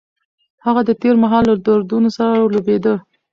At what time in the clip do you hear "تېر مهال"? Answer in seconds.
1.01-1.43